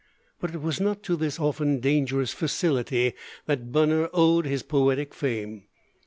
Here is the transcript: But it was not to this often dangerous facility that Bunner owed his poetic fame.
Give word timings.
But 0.39 0.55
it 0.55 0.63
was 0.63 0.81
not 0.81 1.03
to 1.03 1.15
this 1.15 1.39
often 1.39 1.79
dangerous 1.79 2.33
facility 2.33 3.13
that 3.45 3.71
Bunner 3.71 4.09
owed 4.13 4.47
his 4.47 4.63
poetic 4.63 5.13
fame. 5.13 5.67